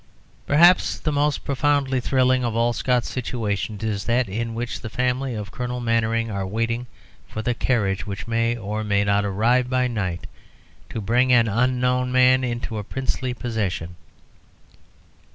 Perhaps 0.47 0.97
the 0.97 1.11
most 1.11 1.43
profoundly 1.43 1.99
thrilling 1.99 2.43
of 2.43 2.55
all 2.55 2.73
Scott's 2.73 3.07
situations 3.07 3.83
is 3.83 4.05
that 4.05 4.27
in 4.27 4.55
which 4.55 4.81
the 4.81 4.89
family 4.89 5.35
of 5.35 5.51
Colonel 5.51 5.79
Mannering 5.79 6.31
are 6.31 6.47
waiting 6.47 6.87
for 7.27 7.43
the 7.43 7.53
carriage 7.53 8.07
which 8.07 8.25
may 8.27 8.55
or 8.57 8.83
may 8.83 9.03
not 9.03 9.25
arrive 9.25 9.69
by 9.69 9.87
night 9.87 10.25
to 10.89 11.01
bring 11.01 11.31
an 11.31 11.47
unknown 11.47 12.11
man 12.11 12.43
into 12.43 12.79
a 12.79 12.83
princely 12.83 13.35
possession. 13.35 13.95